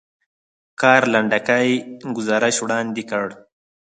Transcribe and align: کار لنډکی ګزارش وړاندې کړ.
کار 0.81 1.01
لنډکی 1.13 1.69
ګزارش 2.15 2.55
وړاندې 2.61 3.03
کړ. 3.11 3.27